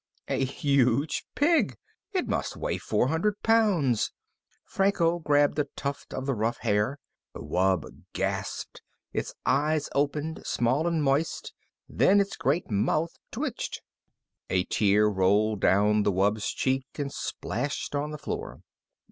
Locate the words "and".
10.87-11.03, 16.97-17.13